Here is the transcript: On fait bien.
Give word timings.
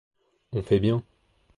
On 0.53 0.63
fait 0.63 0.79
bien. 0.79 1.03